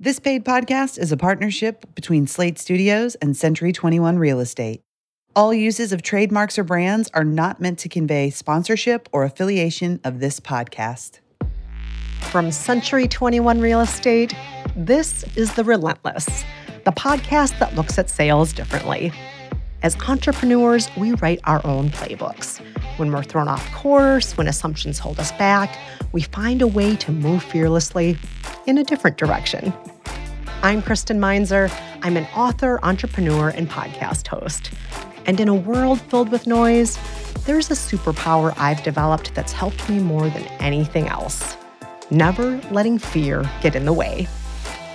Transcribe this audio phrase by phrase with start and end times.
[0.00, 4.80] This paid podcast is a partnership between Slate Studios and Century 21 Real Estate.
[5.34, 10.20] All uses of trademarks or brands are not meant to convey sponsorship or affiliation of
[10.20, 11.18] this podcast.
[12.30, 14.32] From Century 21 Real Estate,
[14.76, 16.44] this is The Relentless,
[16.84, 19.10] the podcast that looks at sales differently.
[19.82, 22.60] As entrepreneurs, we write our own playbooks.
[22.98, 25.76] When we're thrown off course, when assumptions hold us back,
[26.12, 28.16] we find a way to move fearlessly
[28.68, 29.72] in a different direction.
[30.62, 31.70] I'm Kristen Meinzer.
[32.02, 34.70] I'm an author, entrepreneur, and podcast host.
[35.24, 36.98] And in a world filled with noise,
[37.46, 41.56] there's a superpower I've developed that's helped me more than anything else
[42.10, 44.26] never letting fear get in the way.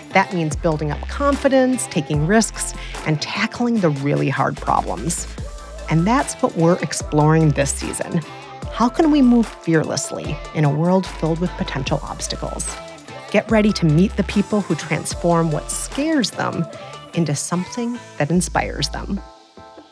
[0.09, 2.73] That means building up confidence, taking risks,
[3.05, 5.27] and tackling the really hard problems.
[5.89, 8.21] And that's what we're exploring this season.
[8.71, 12.75] How can we move fearlessly in a world filled with potential obstacles?
[13.33, 16.67] Get ready to meet the people who transform what scares them
[17.15, 19.19] into something that inspires them.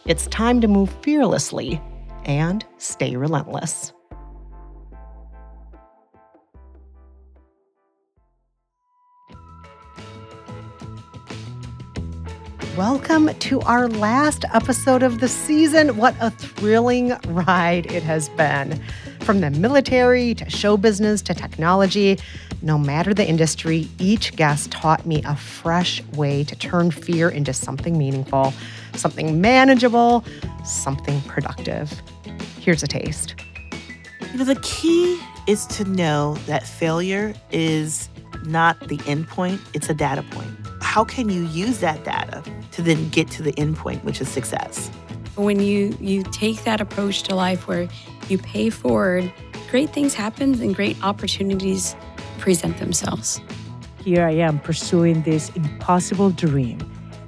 [0.06, 1.82] It's time to move fearlessly
[2.24, 3.94] and stay relentless.
[12.78, 15.98] Welcome to our last episode of the season.
[15.98, 18.80] What a thrilling ride it has been.
[19.24, 22.18] From the military to show business to technology,
[22.62, 27.54] no matter the industry, each guest taught me a fresh way to turn fear into
[27.54, 28.54] something meaningful,
[28.96, 30.26] something manageable,
[30.66, 32.02] something productive.
[32.60, 33.36] Here's a taste.
[34.32, 38.10] You know, the key is to know that failure is
[38.44, 40.52] not the end point, it's a data point.
[40.82, 44.28] How can you use that data to then get to the end point, which is
[44.28, 44.90] success?
[45.36, 47.88] When you you take that approach to life where
[48.30, 49.32] you pay forward,
[49.70, 51.96] great things happen and great opportunities
[52.40, 53.42] present themselves.
[54.04, 56.80] Here I am pursuing this impossible dream.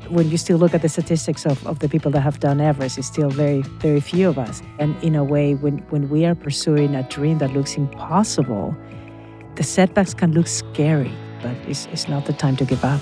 [0.10, 2.98] When you still look at the statistics of, of the people that have done Everest,
[2.98, 4.62] it's still very, very few of us.
[4.80, 8.76] And in a way, when, when we are pursuing a dream that looks impossible,
[9.56, 13.02] the setbacks can look scary, but it's, it's not the time to give up.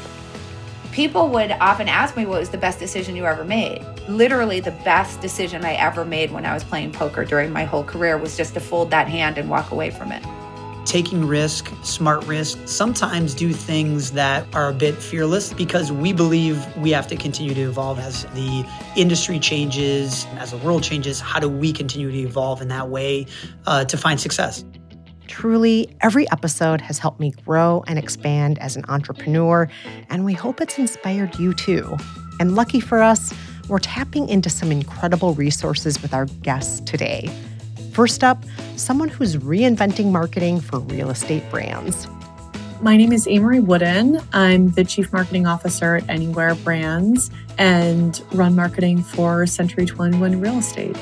[0.91, 3.81] People would often ask me what was the best decision you ever made.
[4.09, 7.83] Literally, the best decision I ever made when I was playing poker during my whole
[7.83, 10.23] career was just to fold that hand and walk away from it
[10.91, 16.65] taking risk, smart risk, sometimes do things that are a bit fearless because we believe
[16.75, 21.21] we have to continue to evolve as the industry changes, as the world changes.
[21.21, 23.27] How do we continue to evolve in that way
[23.67, 24.65] uh, to find success?
[25.31, 29.69] Truly, every episode has helped me grow and expand as an entrepreneur,
[30.09, 31.95] and we hope it's inspired you too.
[32.41, 33.33] And lucky for us,
[33.69, 37.31] we're tapping into some incredible resources with our guests today.
[37.93, 38.43] First up,
[38.75, 42.09] someone who's reinventing marketing for real estate brands.
[42.81, 44.19] My name is Amory Wooden.
[44.33, 50.57] I'm the Chief Marketing Officer at Anywhere Brands and run marketing for Century 21 Real
[50.57, 50.97] Estate.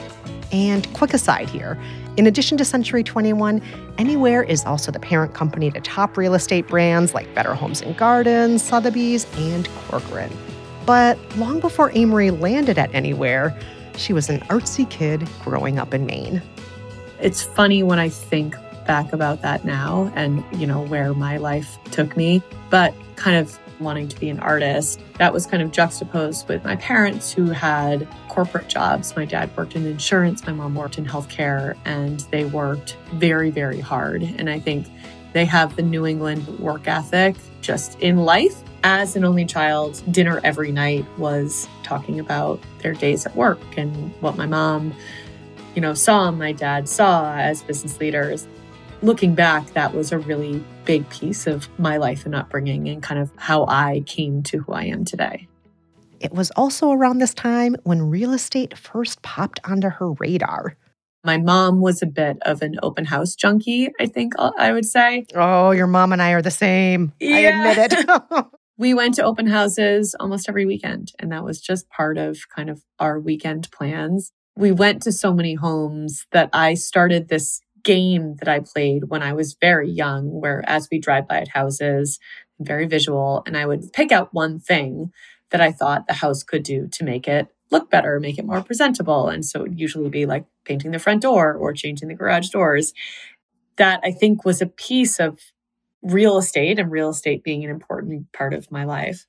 [0.51, 1.79] And quick aside here
[2.17, 3.61] in addition to Century 21,
[3.97, 7.95] Anywhere is also the parent company to top real estate brands like Better Homes and
[7.97, 10.31] Gardens, Sotheby's, and Corcoran.
[10.85, 13.57] But long before Amory landed at Anywhere,
[13.95, 16.41] she was an artsy kid growing up in Maine.
[17.21, 18.55] It's funny when I think
[18.87, 23.59] back about that now and, you know, where my life took me, but kind of
[23.79, 28.07] wanting to be an artist, that was kind of juxtaposed with my parents who had
[28.27, 29.15] corporate jobs.
[29.15, 33.79] My dad worked in insurance, my mom worked in healthcare, and they worked very, very
[33.79, 34.23] hard.
[34.23, 34.87] And I think
[35.33, 38.55] they have the New England work ethic just in life.
[38.83, 44.13] As an only child, dinner every night was talking about their days at work and
[44.21, 44.93] what my mom
[45.75, 48.47] you know, saw my dad saw as business leaders.
[49.01, 53.21] Looking back, that was a really big piece of my life and upbringing and kind
[53.21, 55.47] of how I came to who I am today.
[56.19, 60.75] It was also around this time when real estate first popped onto her radar.
[61.23, 65.25] My mom was a bit of an open house junkie, I think I would say.
[65.33, 67.13] Oh, your mom and I are the same.
[67.21, 67.35] Yeah.
[67.35, 68.45] I admit it.
[68.77, 72.69] we went to open houses almost every weekend, and that was just part of kind
[72.69, 78.35] of our weekend plans we went to so many homes that I started this game
[78.37, 82.19] that I played when I was very young, where as we drive by at houses,
[82.59, 85.11] very visual, and I would pick out one thing
[85.51, 88.61] that I thought the house could do to make it look better, make it more
[88.61, 89.27] presentable.
[89.27, 92.49] And so it would usually be like painting the front door or changing the garage
[92.49, 92.93] doors.
[93.77, 95.39] That I think was a piece of
[96.01, 99.25] real estate and real estate being an important part of my life.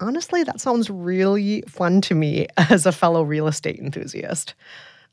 [0.00, 4.54] Honestly, that sounds really fun to me as a fellow real estate enthusiast.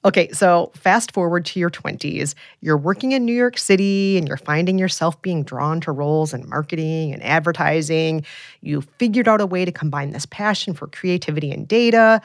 [0.06, 2.36] Okay, so fast forward to your 20s.
[2.62, 6.48] You're working in New York City and you're finding yourself being drawn to roles in
[6.48, 8.24] marketing and advertising.
[8.62, 12.22] You figured out a way to combine this passion for creativity and data.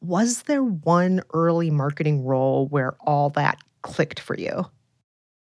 [0.00, 4.64] Was there one early marketing role where all that clicked for you?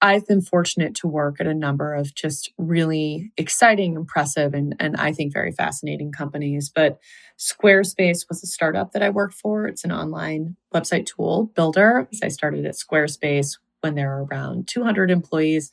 [0.02, 4.98] I've been fortunate to work at a number of just really exciting, impressive, and, and
[4.98, 6.70] I think very fascinating companies.
[6.74, 7.00] But
[7.42, 9.66] Squarespace was a startup that I worked for.
[9.66, 12.08] It's an online website tool builder.
[12.22, 15.72] I started at Squarespace when there were around 200 employees.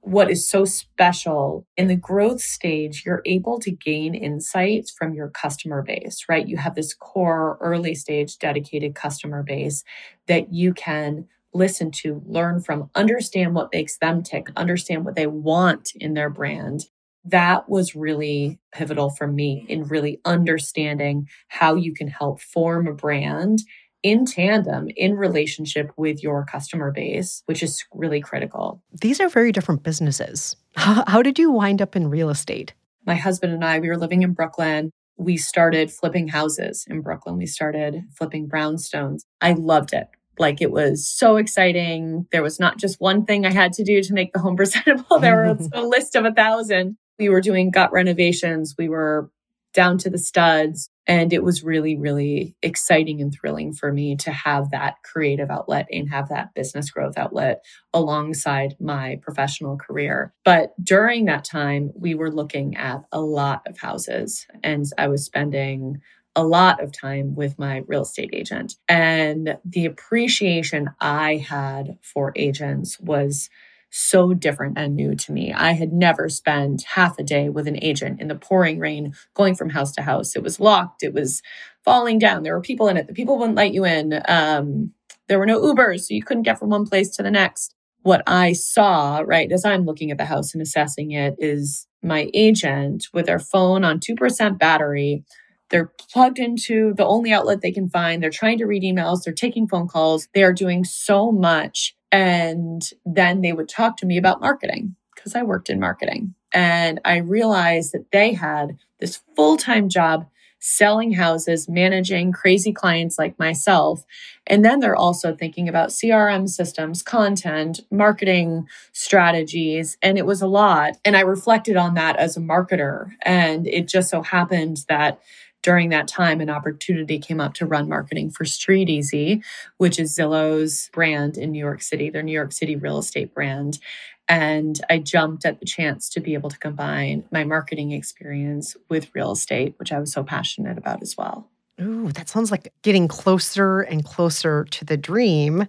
[0.00, 5.30] What is so special in the growth stage, you're able to gain insights from your
[5.30, 6.46] customer base, right?
[6.46, 9.84] You have this core early stage dedicated customer base
[10.26, 15.26] that you can listen to, learn from, understand what makes them tick, understand what they
[15.26, 16.84] want in their brand.
[17.26, 22.94] That was really pivotal for me in really understanding how you can help form a
[22.94, 23.60] brand
[24.02, 28.82] in tandem in relationship with your customer base, which is really critical.
[29.00, 30.56] These are very different businesses.
[30.76, 32.74] How, how did you wind up in real estate?
[33.06, 37.38] My husband and I, we were living in Brooklyn we started flipping houses in Brooklyn.
[37.38, 39.22] We started flipping brownstones.
[39.40, 40.08] I loved it.
[40.38, 42.26] Like it was so exciting.
[42.30, 45.18] There was not just one thing I had to do to make the home presentable.
[45.20, 46.98] There was a list of a thousand.
[47.18, 48.74] We were doing gut renovations.
[48.78, 49.30] We were
[49.76, 50.88] down to the studs.
[51.06, 55.86] And it was really, really exciting and thrilling for me to have that creative outlet
[55.92, 60.32] and have that business growth outlet alongside my professional career.
[60.44, 65.24] But during that time, we were looking at a lot of houses and I was
[65.24, 66.00] spending
[66.34, 68.74] a lot of time with my real estate agent.
[68.88, 73.48] And the appreciation I had for agents was
[73.90, 75.52] so different and new to me.
[75.52, 79.54] I had never spent half a day with an agent in the pouring rain going
[79.54, 80.36] from house to house.
[80.36, 81.42] It was locked, it was
[81.84, 82.42] falling down.
[82.42, 83.06] There were people in it.
[83.06, 84.20] The people wouldn't let you in.
[84.28, 84.92] Um,
[85.28, 87.74] there were no Ubers, so you couldn't get from one place to the next.
[88.02, 92.30] What I saw, right, as I'm looking at the house and assessing it, is my
[92.34, 95.24] agent with their phone on 2% battery
[95.70, 98.22] they're plugged into the only outlet they can find.
[98.22, 99.24] They're trying to read emails.
[99.24, 100.28] They're taking phone calls.
[100.34, 101.95] They are doing so much.
[102.12, 106.34] And then they would talk to me about marketing because I worked in marketing.
[106.52, 110.26] And I realized that they had this full time job
[110.58, 114.04] selling houses, managing crazy clients like myself.
[114.46, 119.96] And then they're also thinking about CRM systems, content, marketing strategies.
[120.02, 120.96] And it was a lot.
[121.04, 123.12] And I reflected on that as a marketer.
[123.22, 125.20] And it just so happened that
[125.66, 129.42] during that time, an opportunity came up to run marketing for StreetEasy,
[129.78, 133.80] which is Zillow's brand in New York City, their New York City real estate brand.
[134.28, 139.12] And I jumped at the chance to be able to combine my marketing experience with
[139.12, 141.48] real estate, which I was so passionate about as well.
[141.80, 145.66] Ooh, that sounds like getting closer and closer to the dream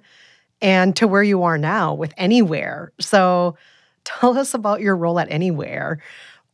[0.61, 2.93] and to where you are now with Anywhere.
[3.00, 3.57] So
[4.03, 5.97] tell us about your role at Anywhere.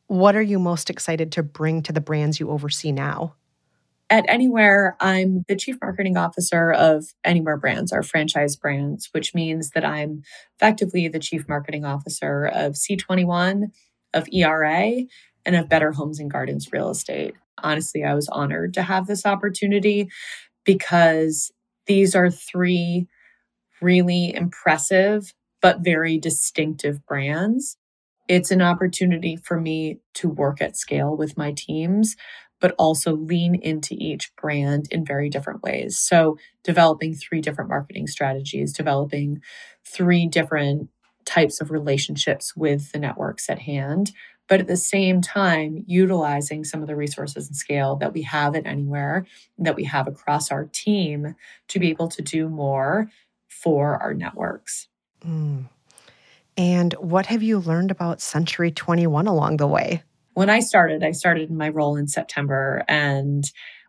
[0.08, 3.36] What are you most excited to bring to the brands you oversee now?
[4.10, 9.72] At Anywhere, I'm the chief marketing officer of Anywhere Brands, our franchise brands, which means
[9.72, 10.22] that I'm
[10.56, 13.72] effectively the chief marketing officer of C21,
[14.14, 15.04] of ERA,
[15.46, 17.34] and of Better Homes and Gardens Real Estate.
[17.58, 20.10] Honestly, I was honored to have this opportunity
[20.64, 21.52] because
[21.88, 23.08] these are three
[23.82, 27.78] really impressive but very distinctive brands
[28.28, 32.16] it's an opportunity for me to work at scale with my teams,
[32.60, 36.00] but also lean into each brand in very different ways.
[36.00, 39.42] So, developing three different marketing strategies, developing
[39.86, 40.90] three different
[41.26, 44.12] types of relationships with the networks at hand,
[44.48, 48.56] but at the same time, utilizing some of the resources and scale that we have
[48.56, 49.26] at Anywhere,
[49.58, 51.36] that we have across our team
[51.70, 53.10] to be able to do more
[53.48, 54.88] for our networks.
[55.26, 55.70] Mm.
[56.58, 60.04] And what have you learned about Century 21 along the way?
[60.34, 62.84] When I started, I started in my role in September.
[62.88, 63.44] And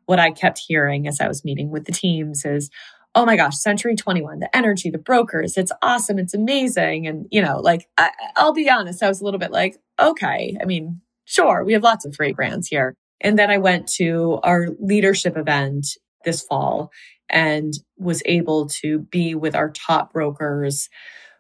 [0.07, 2.71] what I kept hearing as I was meeting with the teams is,
[3.15, 7.07] oh my gosh, Century 21, the energy, the brokers, it's awesome, it's amazing.
[7.07, 10.57] And, you know, like, I, will be honest, I was a little bit like, okay,
[10.61, 12.95] I mean, sure, we have lots of great brands here.
[13.21, 15.87] And then I went to our leadership event
[16.25, 16.91] this fall
[17.31, 20.89] and was able to be with our top brokers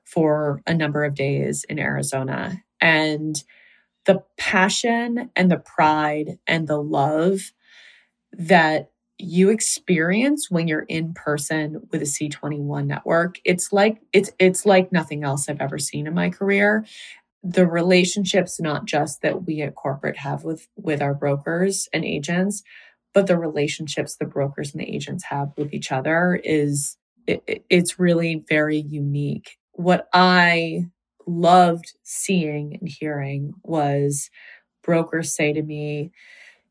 [0.04, 2.62] for a number of days in Arizona.
[2.80, 3.42] And
[4.04, 7.52] the passion and the pride and the love
[8.32, 14.66] that you experience when you're in person with a C21 network it's like it's it's
[14.66, 16.84] like nothing else I've ever seen in my career
[17.44, 22.64] the relationships not just that we at corporate have with with our brokers and agents
[23.14, 26.96] but the relationships the brokers and the agents have with each other is
[27.26, 29.56] it, it's really very unique.
[29.74, 30.86] What I
[31.26, 34.30] loved seeing and hearing was
[34.82, 36.12] brokers say to me,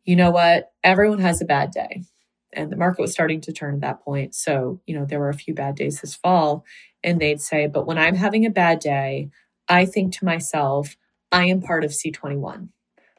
[0.06, 2.04] you know what, everyone has a bad day.
[2.52, 4.36] And the market was starting to turn at that point.
[4.36, 6.66] So, you know, there were a few bad days this fall.
[7.04, 9.30] And they'd say, but when I'm having a bad day,
[9.68, 10.96] I think to myself,
[11.32, 12.70] I am part of C21.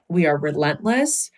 [0.08, 1.30] We are relentless.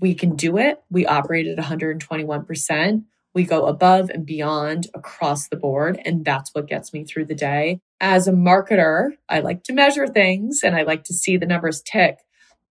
[0.00, 0.82] We can do it.
[0.90, 3.04] We operate at 121%.
[3.34, 6.00] We go above and beyond across the board.
[6.04, 7.80] And that's what gets me through the day.
[8.00, 11.82] As a marketer, I like to measure things and I like to see the numbers
[11.82, 12.18] tick.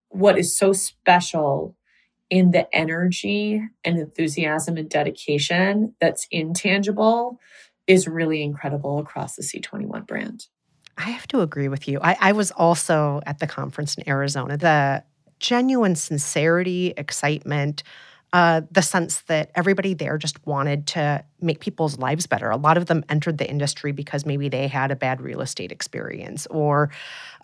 [0.09, 1.75] What is so special
[2.29, 7.39] in the energy and enthusiasm and dedication that's intangible
[7.85, 10.47] is really incredible across the C21 brand.
[10.97, 11.99] I have to agree with you.
[12.01, 14.57] I, I was also at the conference in Arizona.
[14.57, 15.03] The
[15.39, 17.83] genuine sincerity, excitement,
[18.33, 22.49] uh, the sense that everybody there just wanted to make people's lives better.
[22.49, 25.71] A lot of them entered the industry because maybe they had a bad real estate
[25.71, 26.89] experience or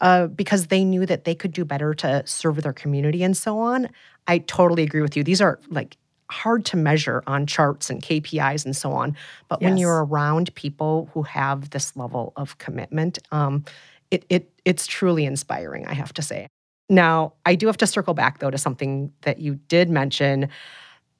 [0.01, 3.59] uh, because they knew that they could do better to serve their community and so
[3.59, 3.87] on.
[4.27, 5.23] I totally agree with you.
[5.23, 5.95] These are like
[6.31, 9.15] hard to measure on charts and KPIs and so on.
[9.47, 9.69] But yes.
[9.69, 13.63] when you're around people who have this level of commitment, um,
[14.09, 16.47] it, it it's truly inspiring, I have to say.
[16.89, 20.49] Now, I do have to circle back though to something that you did mention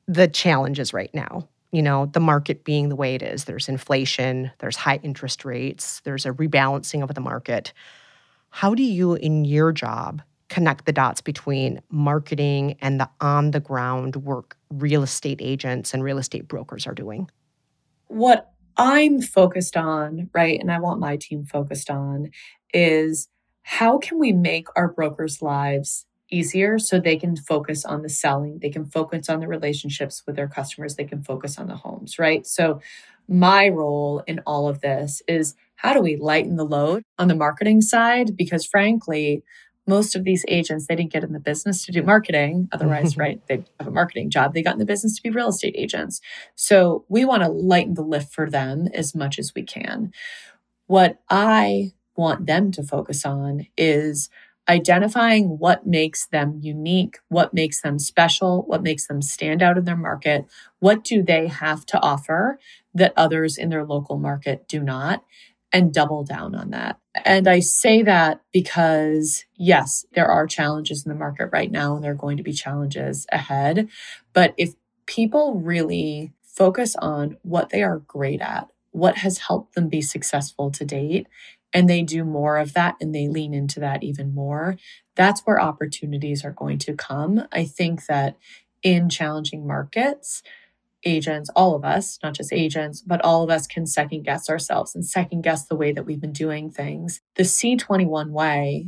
[0.07, 1.47] the challenges right now.
[1.71, 3.43] You know, the market being the way it is.
[3.43, 7.73] There's inflation, there's high interest rates, there's a rebalancing of the market.
[8.49, 13.59] How do you, in your job, connect the dots between marketing and the on the
[13.59, 17.29] ground work real estate agents and real estate brokers are doing?
[18.07, 22.31] What I'm focused on, right, and I want my team focused on
[22.73, 23.27] is
[23.69, 28.57] how can we make our brokers' lives easier so they can focus on the selling,
[28.63, 32.17] they can focus on the relationships with their customers, they can focus on the homes,
[32.17, 32.47] right?
[32.47, 32.81] So,
[33.27, 37.35] my role in all of this is how do we lighten the load on the
[37.35, 38.35] marketing side?
[38.35, 39.43] Because frankly,
[39.85, 43.41] most of these agents they didn't get in the business to do marketing otherwise right
[43.47, 46.21] they have a marketing job they got in the business to be real estate agents
[46.53, 50.11] so we want to lighten the lift for them as much as we can
[50.85, 54.29] what i want them to focus on is
[54.67, 59.85] identifying what makes them unique, what makes them special, what makes them stand out in
[59.85, 60.45] their market,
[60.79, 62.59] what do they have to offer
[62.93, 65.23] that others in their local market do not,
[65.71, 66.99] and double down on that.
[67.25, 72.03] And I say that because, yes, there are challenges in the market right now, and
[72.03, 73.87] there are going to be challenges ahead.
[74.33, 74.73] But if
[75.05, 80.71] people really focus on what they are great at, what has helped them be successful
[80.71, 81.27] to date,
[81.73, 84.77] and they do more of that and they lean into that even more,
[85.15, 87.47] that's where opportunities are going to come.
[87.51, 88.37] I think that
[88.81, 90.41] in challenging markets,
[91.05, 94.95] agents, all of us, not just agents, but all of us can second guess ourselves
[94.95, 97.21] and second guess the way that we've been doing things.
[97.35, 98.87] The C21 way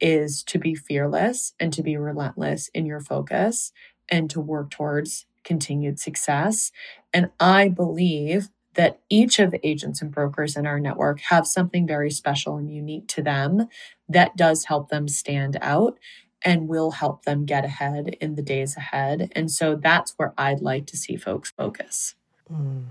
[0.00, 3.72] is to be fearless and to be relentless in your focus
[4.08, 6.72] and to work towards continued success.
[7.12, 11.86] And I believe that each of the agents and brokers in our network have something
[11.86, 13.66] very special and unique to them
[14.08, 15.98] that does help them stand out
[16.42, 19.30] and will help them get ahead in the days ahead.
[19.34, 22.14] And so that's where I'd like to see folks focus.
[22.50, 22.86] Mm.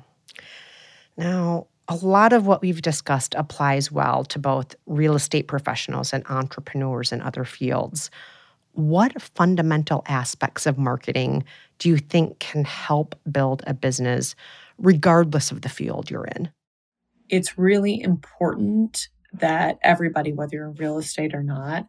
[1.18, 6.24] Now, a lot of what we've discussed applies well to both real estate professionals and
[6.30, 8.12] entrepreneurs in other fields.
[8.74, 11.44] What fundamental aspects of marketing
[11.80, 14.36] do you think can help build a business
[14.80, 16.52] regardless of the field you're in?
[17.30, 21.88] It's really important that everybody, whether you're in real estate or not,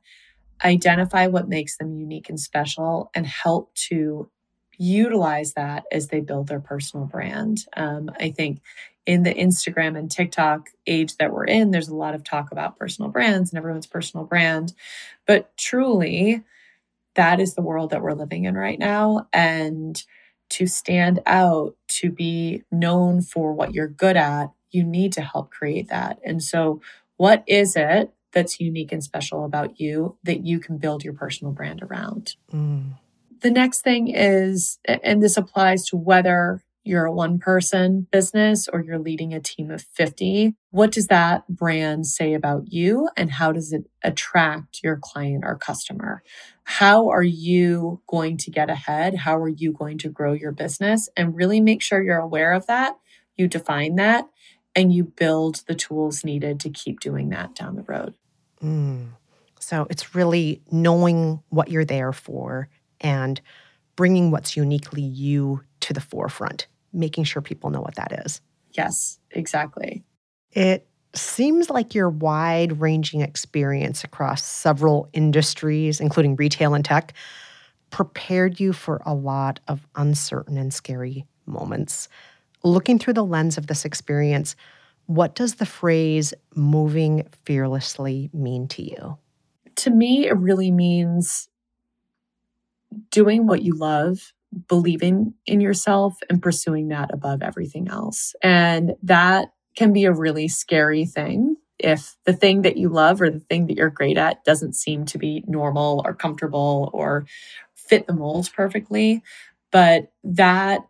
[0.63, 4.31] identify what makes them unique and special and help to
[4.77, 7.59] utilize that as they build their personal brand.
[7.77, 8.61] Um, I think
[9.07, 12.79] in the Instagram and TikTok age that we're in, there's a lot of talk about
[12.79, 14.73] personal brands and everyone's personal brand.
[15.27, 16.43] But truly,
[17.15, 19.29] that is the world that we're living in right now.
[19.33, 20.03] And
[20.51, 25.51] to stand out, to be known for what you're good at, you need to help
[25.51, 26.19] create that.
[26.25, 26.81] And so,
[27.17, 31.53] what is it that's unique and special about you that you can build your personal
[31.53, 32.37] brand around?
[32.53, 32.95] Mm.
[33.41, 38.83] The next thing is, and this applies to whether you're a one person business or
[38.83, 43.53] you're leading a team of 50, what does that brand say about you and how
[43.53, 46.23] does it attract your client or customer?
[46.65, 49.15] How are you going to get ahead?
[49.17, 51.09] How are you going to grow your business?
[51.17, 52.97] And really make sure you're aware of that.
[53.37, 54.27] You define that
[54.75, 58.15] and you build the tools needed to keep doing that down the road.
[58.63, 59.09] Mm.
[59.59, 62.69] So it's really knowing what you're there for
[63.01, 63.41] and
[63.97, 68.41] bringing what's uniquely you to the forefront, making sure people know what that is.
[68.73, 70.05] Yes, exactly.
[70.53, 77.15] It seems like your wide ranging experience across several industries, including retail and tech,
[77.91, 82.09] prepared you for a lot of uncertain and scary moments.
[82.63, 84.55] Looking through the lens of this experience,
[85.07, 89.19] what does the phrase moving fearlessly mean to you?
[89.77, 91.49] To me, it really means
[93.11, 94.33] doing what you love,
[94.69, 98.35] believing in yourself, and pursuing that above everything else.
[98.43, 103.31] And that can be a really scary thing if the thing that you love or
[103.31, 107.25] the thing that you're great at doesn't seem to be normal or comfortable or
[107.75, 109.23] fit the molds perfectly.
[109.71, 110.81] But that,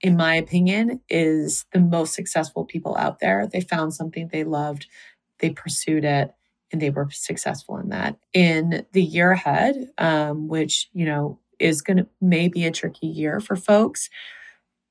[0.00, 3.46] in my opinion, is the most successful people out there.
[3.46, 4.86] They found something they loved,
[5.40, 6.32] they pursued it,
[6.70, 8.16] and they were successful in that.
[8.32, 13.40] In the year ahead, um, which, you know, is going to maybe a tricky year
[13.40, 14.10] for folks.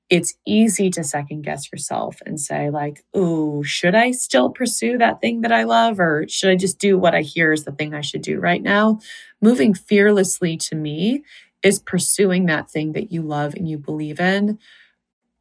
[0.09, 5.21] It's easy to second guess yourself and say like oh should i still pursue that
[5.21, 7.93] thing that i love or should i just do what i hear is the thing
[7.93, 8.99] i should do right now?
[9.41, 11.23] Moving fearlessly to me
[11.63, 14.59] is pursuing that thing that you love and you believe in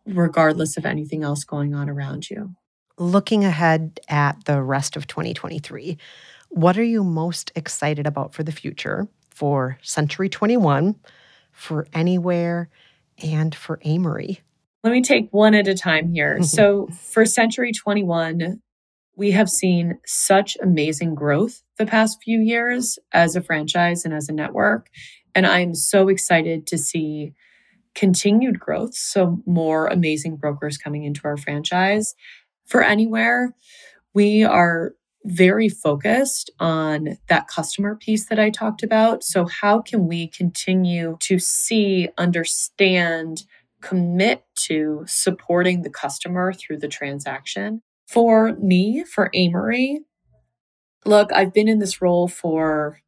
[0.07, 2.55] regardless of anything else going on around you.
[2.99, 5.99] Looking ahead at the rest of 2023
[6.51, 10.97] what are you most excited about for the future for century 21
[11.61, 12.69] for anywhere
[13.23, 14.41] and for amory
[14.83, 16.39] let me take one at a time here.
[16.51, 18.61] So for Century 21,
[19.17, 24.29] we have seen such amazing growth the past few years as a franchise and as
[24.29, 24.89] a network.
[25.35, 27.33] And I'm so excited to see
[27.95, 28.95] continued growth.
[28.95, 32.15] So, more amazing brokers coming into our franchise.
[32.67, 33.55] For Anywhere,
[34.15, 39.23] we are very focused on that customer piece that I talked about.
[39.23, 43.45] So, how can we continue to see, understand,
[43.81, 47.83] commit to supporting the customer through the transaction.
[48.09, 50.01] For me, for Amory,
[51.05, 53.01] look, I've been in this role for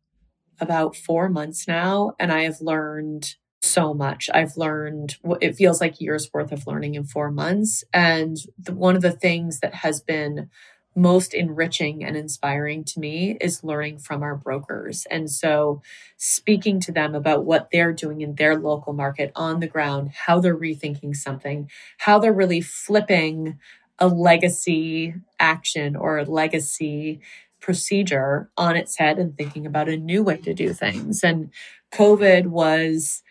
[0.60, 4.28] about four months now, and I have learned so much.
[4.32, 7.84] I've learned it feels like years worth of learning in four months.
[7.92, 10.48] And the, one of the things that has been
[10.94, 15.06] most enriching and inspiring to me is learning from our brokers.
[15.10, 15.82] And so
[16.16, 20.40] speaking to them about what they're doing in their local market on the ground, how
[20.40, 23.58] they're rethinking something, how they're really flipping
[23.98, 27.20] a legacy action or a legacy
[27.60, 31.22] procedure on its head and thinking about a new way to do things.
[31.22, 31.50] And
[31.94, 33.22] COVID was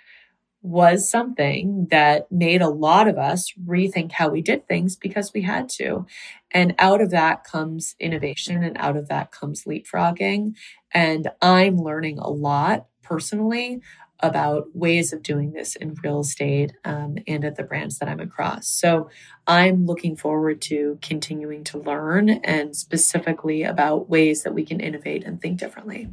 [0.62, 5.41] was something that made a lot of us rethink how we did things because we
[5.41, 6.06] had to.
[6.52, 10.56] And out of that comes innovation and out of that comes leapfrogging.
[10.93, 13.82] And I'm learning a lot personally
[14.19, 18.19] about ways of doing this in real estate um, and at the brands that I'm
[18.19, 18.67] across.
[18.67, 19.10] So
[19.47, 25.24] I'm looking forward to continuing to learn and specifically about ways that we can innovate
[25.24, 26.10] and think differently.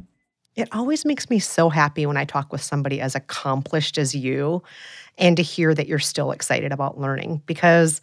[0.59, 4.61] It always makes me so happy when I talk with somebody as accomplished as you
[5.17, 8.01] and to hear that you're still excited about learning because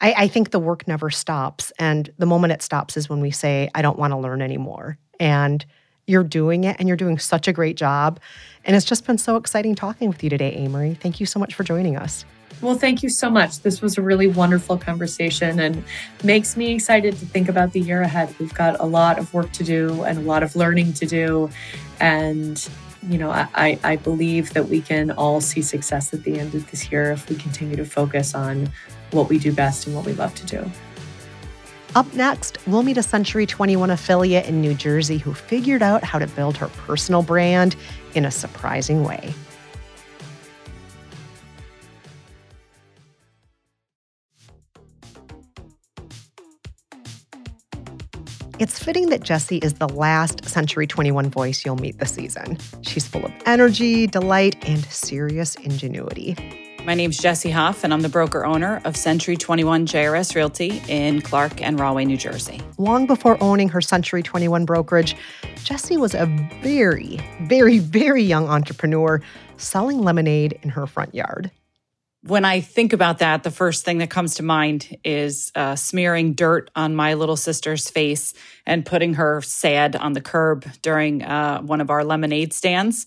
[0.00, 1.72] I, I think the work never stops.
[1.78, 4.98] And the moment it stops is when we say, I don't want to learn anymore.
[5.20, 5.64] And
[6.08, 8.18] you're doing it and you're doing such a great job.
[8.64, 10.94] And it's just been so exciting talking with you today, Amory.
[10.94, 12.24] Thank you so much for joining us.
[12.62, 13.58] Well, thank you so much.
[13.58, 15.82] This was a really wonderful conversation and
[16.22, 18.32] makes me excited to think about the year ahead.
[18.38, 21.50] We've got a lot of work to do and a lot of learning to do.
[21.98, 22.64] And,
[23.08, 26.70] you know, I, I believe that we can all see success at the end of
[26.70, 28.70] this year if we continue to focus on
[29.10, 30.70] what we do best and what we love to do.
[31.96, 36.20] Up next, we'll meet a Century 21 affiliate in New Jersey who figured out how
[36.20, 37.74] to build her personal brand
[38.14, 39.34] in a surprising way.
[48.62, 52.58] It's fitting that Jessie is the last Century 21 voice you'll meet this season.
[52.82, 56.36] She's full of energy, delight, and serious ingenuity.
[56.84, 61.22] My name's Jessie Hoff, and I'm the broker owner of Century 21 JRS Realty in
[61.22, 62.60] Clark and Rahway, New Jersey.
[62.78, 65.16] Long before owning her Century 21 brokerage,
[65.64, 66.26] Jessie was a
[66.62, 69.20] very, very, very young entrepreneur
[69.56, 71.50] selling lemonade in her front yard
[72.24, 76.34] when I think about that, the first thing that comes to mind is uh, smearing
[76.34, 78.32] dirt on my little sister's face
[78.64, 83.06] and putting her sad on the curb during uh, one of our lemonade stands.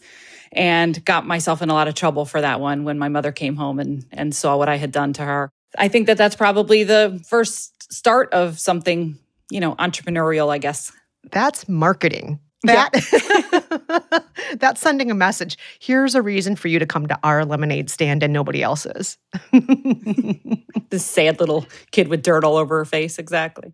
[0.51, 3.57] And got myself in a lot of trouble for that one when my mother came
[3.57, 5.49] home and, and saw what I had done to her.
[5.77, 9.17] I think that that's probably the first start of something,
[9.51, 10.93] you know, entrepreneurial, I guess.
[11.29, 12.39] That's marketing.
[12.67, 14.25] That
[14.59, 15.57] that's sending a message.
[15.79, 19.17] Here's a reason for you to come to our lemonade stand and nobody else's.
[20.89, 23.73] this sad little kid with dirt all over her face, exactly.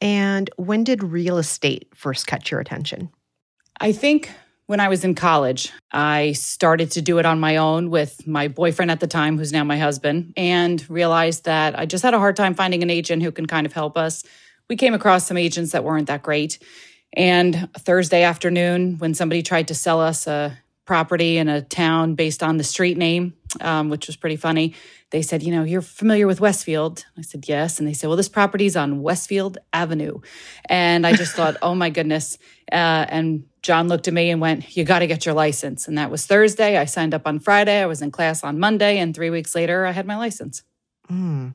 [0.00, 3.10] And when did real estate first catch your attention?
[3.80, 4.30] I think
[4.66, 8.48] when I was in college, I started to do it on my own with my
[8.48, 12.18] boyfriend at the time, who's now my husband, and realized that I just had a
[12.18, 14.24] hard time finding an agent who can kind of help us.
[14.68, 16.58] We came across some agents that weren't that great.
[17.12, 22.42] And Thursday afternoon, when somebody tried to sell us a property in a town based
[22.42, 24.74] on the street name, um, which was pretty funny,
[25.10, 27.04] they said, You know, you're familiar with Westfield?
[27.18, 27.78] I said, Yes.
[27.78, 30.20] And they said, Well, this property's on Westfield Avenue.
[30.68, 32.38] And I just thought, Oh my goodness.
[32.72, 35.88] Uh, and John looked at me and went, You got to get your license.
[35.88, 36.76] And that was Thursday.
[36.76, 37.80] I signed up on Friday.
[37.80, 38.98] I was in class on Monday.
[38.98, 40.62] And three weeks later, I had my license.
[41.10, 41.54] Mm.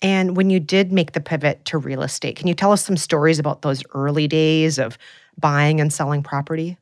[0.00, 2.96] And when you did make the pivot to real estate, can you tell us some
[2.96, 4.96] stories about those early days of
[5.36, 6.78] buying and selling property?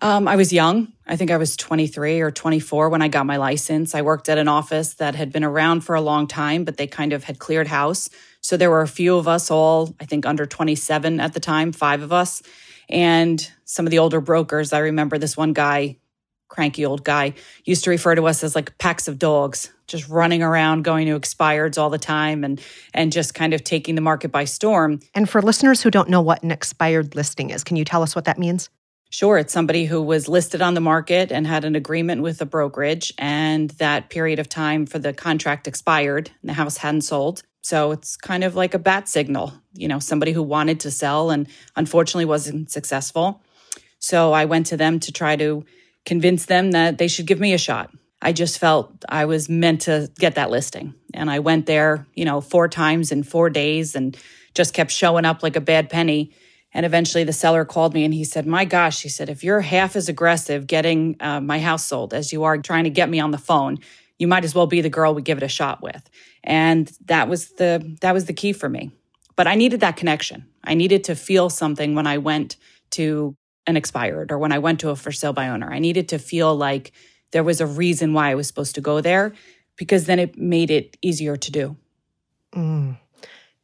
[0.00, 0.92] Um, I was young.
[1.06, 3.94] I think I was 23 or 24 when I got my license.
[3.94, 6.86] I worked at an office that had been around for a long time, but they
[6.86, 8.08] kind of had cleared house.
[8.40, 11.70] So there were a few of us, all, I think under 27 at the time,
[11.72, 12.42] five of us.
[12.88, 15.98] And some of the older brokers, I remember this one guy,
[16.52, 17.34] cranky old guy,
[17.64, 21.18] used to refer to us as like packs of dogs, just running around, going to
[21.18, 22.60] expireds all the time and
[22.94, 25.00] and just kind of taking the market by storm.
[25.14, 28.14] And for listeners who don't know what an expired listing is, can you tell us
[28.14, 28.68] what that means?
[29.10, 32.46] Sure, it's somebody who was listed on the market and had an agreement with a
[32.46, 37.42] brokerage, and that period of time for the contract expired and the house hadn't sold.
[37.62, 41.30] So it's kind of like a bat signal, you know, somebody who wanted to sell
[41.30, 43.42] and unfortunately wasn't successful.
[43.98, 45.64] So I went to them to try to
[46.04, 47.90] convince them that they should give me a shot.
[48.20, 50.94] I just felt I was meant to get that listing.
[51.12, 54.16] And I went there, you know, four times in four days and
[54.54, 56.32] just kept showing up like a bad penny.
[56.72, 59.60] And eventually the seller called me and he said, My gosh, he said, if you're
[59.60, 63.20] half as aggressive getting uh, my house sold as you are trying to get me
[63.20, 63.78] on the phone,
[64.18, 66.08] you might as well be the girl we give it a shot with
[66.44, 68.92] and that was the that was the key for me
[69.36, 72.56] but i needed that connection i needed to feel something when i went
[72.90, 73.36] to
[73.66, 75.72] an expired or when i went to a for sale by owner.
[75.72, 76.92] I needed to feel like
[77.30, 79.32] there was a reason why i was supposed to go there
[79.76, 81.76] because then it made it easier to do.
[82.54, 82.98] Mm.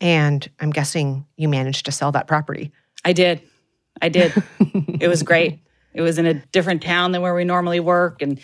[0.00, 2.72] and i'm guessing you managed to sell that property.
[3.04, 3.42] I did.
[4.00, 4.32] I did.
[5.00, 5.60] It was great.
[5.94, 8.20] It was in a different town than where we normally work.
[8.20, 8.40] And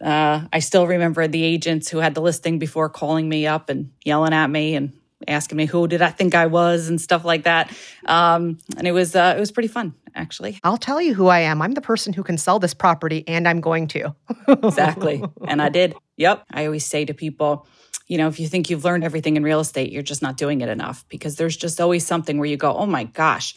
[0.00, 3.92] uh, I still remember the agents who had the listing before calling me up and
[4.04, 4.92] yelling at me and
[5.28, 7.70] asking me who did I think I was and stuff like that.
[8.06, 10.58] Um, and it was uh, it was pretty fun actually.
[10.64, 11.62] I'll tell you who I am.
[11.62, 14.14] I'm the person who can sell this property, and I'm going to.
[14.48, 15.94] exactly, and I did.
[16.16, 16.44] Yep.
[16.52, 17.66] I always say to people.
[18.08, 20.60] You know, if you think you've learned everything in real estate, you're just not doing
[20.60, 23.54] it enough because there's just always something where you go, oh my gosh,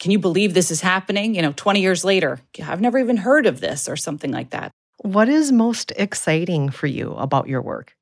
[0.00, 1.36] can you believe this is happening?
[1.36, 4.72] You know, 20 years later, I've never even heard of this or something like that.
[4.98, 7.94] What is most exciting for you about your work?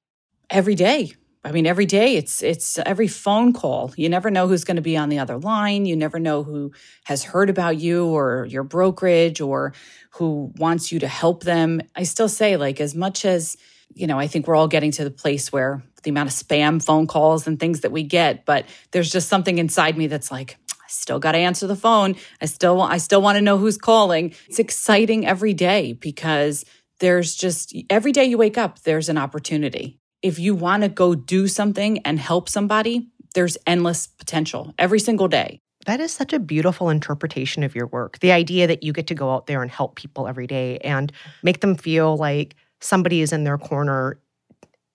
[0.48, 1.12] Every day.
[1.42, 3.92] I mean, every day it's it's every phone call.
[3.96, 5.86] You never know who's going to be on the other line.
[5.86, 6.72] You never know who
[7.04, 9.72] has heard about you or your brokerage or
[10.10, 11.80] who wants you to help them.
[11.96, 13.56] I still say, like, as much as
[13.94, 16.82] you know, I think we're all getting to the place where the amount of spam
[16.82, 20.56] phone calls and things that we get, but there's just something inside me that's like,
[20.72, 22.16] I still got to answer the phone.
[22.40, 24.34] I still I still want to know who's calling.
[24.48, 26.64] It's exciting every day because
[26.98, 29.99] there's just every day you wake up, there's an opportunity.
[30.22, 35.28] If you want to go do something and help somebody, there's endless potential every single
[35.28, 35.60] day.
[35.86, 38.18] That is such a beautiful interpretation of your work.
[38.18, 41.10] The idea that you get to go out there and help people every day and
[41.42, 44.20] make them feel like somebody is in their corner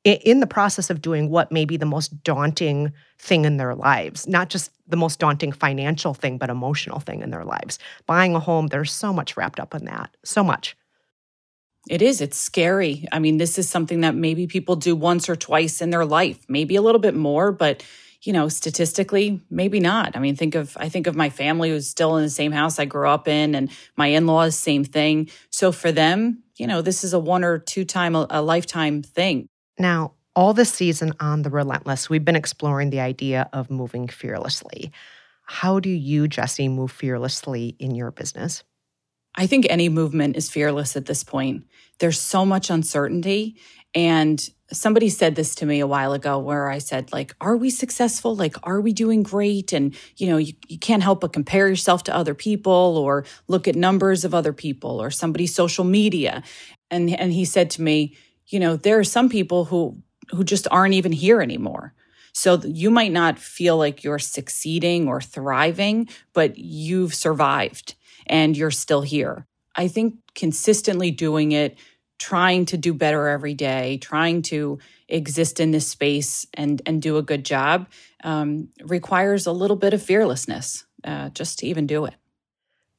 [0.03, 4.27] in the process of doing what may be the most daunting thing in their lives,
[4.27, 7.79] not just the most daunting financial thing, but emotional thing in their lives.
[8.05, 10.77] Buying a home, there's so much wrapped up in that, so much.
[11.89, 12.21] It is.
[12.21, 13.06] It's scary.
[13.12, 16.39] I mean, this is something that maybe people do once or twice in their life,
[16.50, 17.84] maybe a little bit more, but
[18.21, 20.17] you know, statistically, maybe not.
[20.17, 22.80] I mean, think of I think of my family who's still in the same house
[22.80, 25.30] I grew up in, and my in-laws, same thing.
[25.52, 29.04] So for them, you know, this is a one or two time a, a lifetime
[29.04, 29.48] thing.
[29.78, 34.91] Now, all this season on The Relentless, we've been exploring the idea of moving fearlessly.
[35.43, 38.63] How do you, Jessie, move fearlessly in your business?
[39.36, 41.65] I think any movement is fearless at this point.
[42.00, 43.58] There's so much uncertainty.
[43.93, 47.69] And somebody said this to me a while ago where I said, like, are we
[47.69, 48.36] successful?
[48.36, 49.74] Like, are we doing great?
[49.74, 53.67] And, you know, you, you can't help but compare yourself to other people or look
[53.67, 56.43] at numbers of other people or somebody's social media.
[56.89, 58.17] And, and he said to me,
[58.48, 61.93] you know, there are some people who, who just aren't even here anymore.
[62.34, 67.95] So you might not feel like you're succeeding or thriving, but you've survived
[68.27, 69.45] and you're still here.
[69.75, 71.77] I think consistently doing it,
[72.17, 77.17] trying to do better every day, trying to exist in this space and and do
[77.17, 77.88] a good job
[78.23, 82.15] um, requires a little bit of fearlessness uh, just to even do it.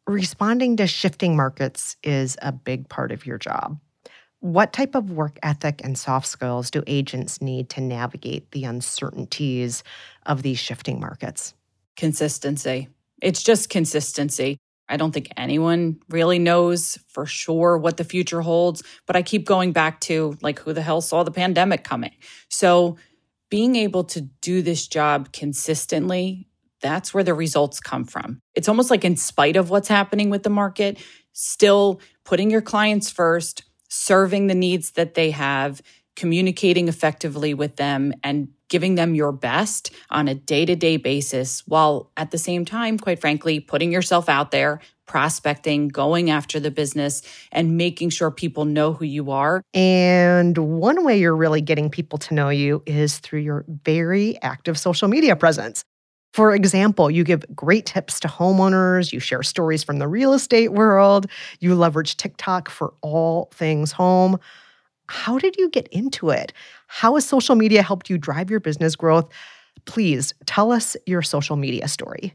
[0.06, 3.80] Responding to shifting markets is a big part of your job.
[4.40, 9.82] What type of work ethic and soft skills do agents need to navigate the uncertainties
[10.24, 11.54] of these shifting markets?
[11.96, 12.88] Consistency.
[13.20, 14.58] It's just consistency.
[14.88, 19.44] I don't think anyone really knows for sure what the future holds, but I keep
[19.44, 22.12] going back to like, who the hell saw the pandemic coming?
[22.48, 22.96] So,
[23.48, 26.48] being able to do this job consistently,
[26.80, 28.40] that's where the results come from.
[28.54, 30.98] It's almost like, in spite of what's happening with the market,
[31.32, 35.80] still putting your clients first, serving the needs that they have,
[36.16, 41.66] communicating effectively with them, and giving them your best on a day to day basis,
[41.66, 46.70] while at the same time, quite frankly, putting yourself out there, prospecting, going after the
[46.70, 49.62] business, and making sure people know who you are.
[49.72, 54.78] And one way you're really getting people to know you is through your very active
[54.78, 55.84] social media presence.
[56.34, 60.72] For example, you give great tips to homeowners, you share stories from the real estate
[60.72, 61.26] world,
[61.60, 64.38] you leverage TikTok for all things home.
[65.08, 66.52] How did you get into it?
[66.86, 69.28] How has social media helped you drive your business growth?
[69.84, 72.34] Please tell us your social media story.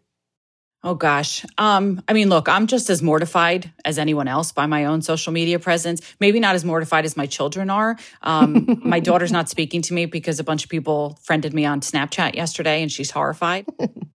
[0.83, 1.45] Oh gosh.
[1.59, 5.31] Um, I mean, look, I'm just as mortified as anyone else by my own social
[5.31, 6.01] media presence.
[6.19, 7.97] Maybe not as mortified as my children are.
[8.23, 11.81] Um, my daughter's not speaking to me because a bunch of people friended me on
[11.81, 13.67] Snapchat yesterday and she's horrified.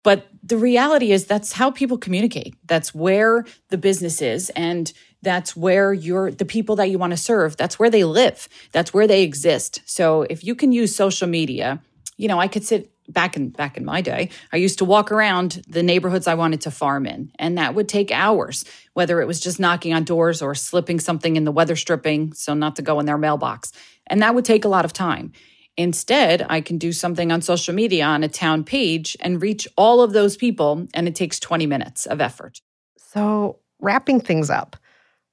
[0.05, 2.55] but the reality is that's how people communicate.
[2.65, 4.51] That's where the business is.
[4.51, 8.49] And that's where you're the people that you want to serve, that's where they live.
[8.73, 9.81] That's where they exist.
[9.87, 11.81] So if you can use social media,
[12.17, 15.11] you know, I could sit back in back in my day i used to walk
[15.11, 19.27] around the neighborhoods i wanted to farm in and that would take hours whether it
[19.27, 22.83] was just knocking on doors or slipping something in the weather stripping so not to
[22.83, 23.73] go in their mailbox
[24.07, 25.33] and that would take a lot of time
[25.77, 30.01] instead i can do something on social media on a town page and reach all
[30.01, 32.61] of those people and it takes 20 minutes of effort
[32.97, 34.77] so wrapping things up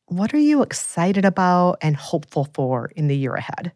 [0.09, 3.71] what are you excited about and hopeful for in the year ahead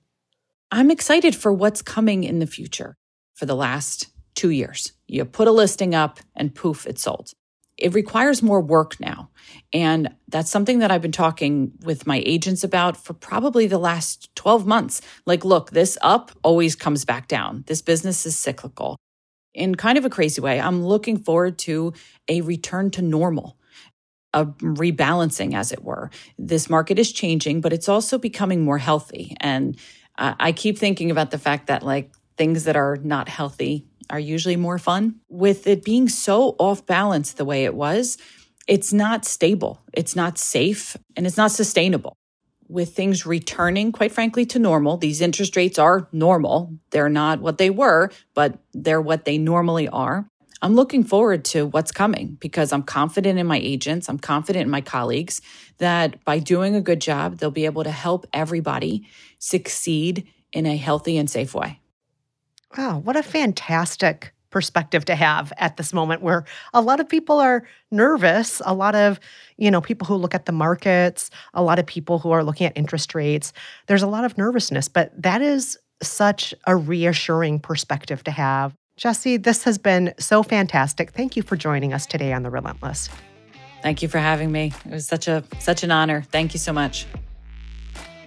[0.72, 2.96] i'm excited for what's coming in the future
[3.34, 4.94] for the last two years.
[5.08, 7.32] You put a listing up and poof, it's sold.
[7.78, 9.30] It requires more work now.
[9.74, 14.34] And that's something that I've been talking with my agents about for probably the last
[14.36, 15.02] 12 months.
[15.26, 17.64] Like, look, this up always comes back down.
[17.68, 18.98] This business is cyclical.
[19.56, 21.94] In kind of a crazy way, I'm looking forward to
[22.28, 23.58] a return to normal
[24.34, 26.10] a rebalancing, as it were.
[26.38, 29.36] This market is changing, but it's also becoming more healthy.
[29.40, 29.78] And
[30.18, 34.20] uh, I keep thinking about the fact that, like, things that are not healthy are
[34.20, 35.20] usually more fun.
[35.30, 38.18] With it being so off balance the way it was,
[38.68, 42.16] it's not stable, it's not safe, and it's not sustainable.
[42.70, 46.78] With things returning, quite frankly, to normal, these interest rates are normal.
[46.92, 50.28] They're not what they were, but they're what they normally are.
[50.64, 54.08] I'm looking forward to what's coming because I'm confident in my agents.
[54.08, 55.42] I'm confident in my colleagues
[55.80, 59.06] that by doing a good job, they'll be able to help everybody
[59.40, 61.82] succeed in a healthy and safe way.
[62.78, 67.40] Wow, what a fantastic perspective to have at this moment where a lot of people
[67.40, 69.20] are nervous a lot of
[69.58, 72.68] you know people who look at the markets a lot of people who are looking
[72.68, 73.52] at interest rates
[73.88, 79.38] there's a lot of nervousness but that is such a reassuring perspective to have jessie
[79.38, 81.12] this has been so fantastic.
[81.12, 83.10] Thank you for joining us today on the relentless.
[83.82, 84.72] Thank you for having me.
[84.86, 86.24] It was such a such an honor.
[86.32, 87.06] Thank you so much.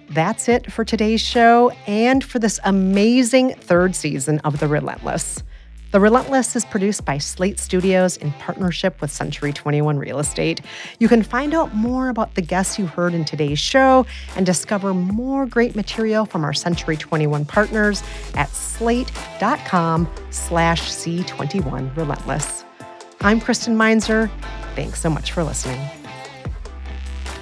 [0.09, 5.43] That's it for today's show and for this amazing third season of The Relentless.
[5.91, 10.59] The Relentless is produced by Slate Studios in partnership with Century 21 Real Estate.
[10.99, 14.93] You can find out more about the guests you heard in today's show and discover
[14.93, 18.03] more great material from our Century 21 partners
[18.35, 22.65] at slate.com slash C21 Relentless.
[23.21, 24.29] I'm Kristen Meinzer.
[24.75, 25.79] Thanks so much for listening.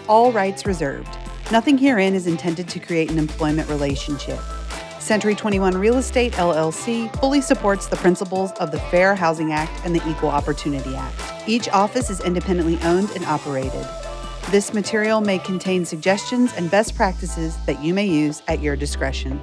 [0.07, 1.17] All rights reserved.
[1.51, 4.39] Nothing herein is intended to create an employment relationship.
[5.05, 9.95] Century 21 Real Estate LLC fully supports the principles of the Fair Housing Act and
[9.95, 11.47] the Equal Opportunity Act.
[11.47, 13.87] Each office is independently owned and operated.
[14.49, 19.39] This material may contain suggestions and best practices that you may use at your discretion.